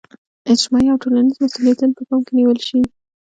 [0.53, 2.79] اجتماعي او ټولنیز مسولیتونه په پام کې نیول شي.